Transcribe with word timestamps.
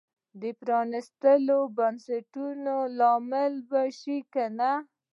د 0.41 0.43
پرانیستو 0.59 1.57
بنسټونو 1.77 2.75
لامل 2.99 3.53
به 3.69 3.81
شي 3.99 4.17
که 4.33 4.43
نه. 4.59 4.71